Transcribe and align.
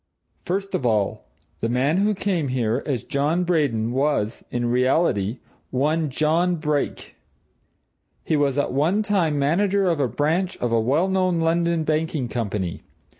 First 0.45 0.73
of 0.73 0.83
all 0.83 1.25
the 1.59 1.69
man 1.69 1.97
who 1.97 2.15
came 2.15 2.47
here 2.47 2.81
as 2.87 3.03
John 3.03 3.43
Braden 3.43 3.91
was, 3.91 4.43
in 4.49 4.65
reality, 4.65 5.37
one 5.69 6.09
John 6.09 6.55
Brake. 6.55 7.15
He 8.23 8.35
was 8.35 8.57
at 8.57 8.73
one 8.73 9.03
time 9.03 9.37
manager 9.37 9.87
of 9.87 9.99
a 9.99 10.07
branch 10.07 10.57
of 10.57 10.71
a 10.71 10.79
well 10.81 11.07
known 11.07 11.39
London 11.39 11.83
banking 11.83 12.29
company. 12.29 12.81